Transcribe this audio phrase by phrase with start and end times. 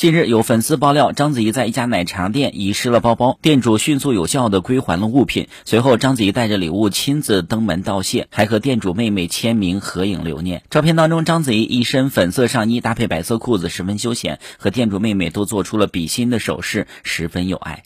[0.00, 5.48] 近日有粉丝爆料章子怡在一家奶茶店遗失了包包店主迅速有效的归还了物品。
[5.66, 10.62] 随后章子怡带着礼物亲自登门道谢还和店主妹妹签名合影留念。
[10.70, 17.82] 照片当中章子怡一身粉色上衣搭配白色裤子十分休闲和店主妹妹都做出了比心的手势十分有爱。